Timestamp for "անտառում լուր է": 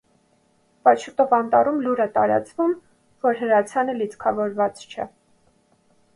1.37-2.07